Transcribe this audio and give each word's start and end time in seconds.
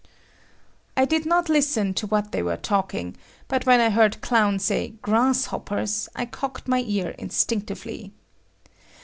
I 0.97 1.05
did 1.05 1.27
not 1.27 1.47
listen 1.47 1.93
to 1.93 2.07
what 2.07 2.31
they 2.31 2.41
were 2.41 2.57
talking, 2.57 3.15
but 3.47 3.67
when 3.67 3.79
I 3.79 3.91
heard 3.91 4.19
Clown 4.19 4.57
say 4.57 4.93
"grasshoppers," 5.03 6.09
I 6.15 6.25
cocked 6.25 6.67
my 6.67 6.81
ear 6.87 7.09
instinctively. 7.19 8.11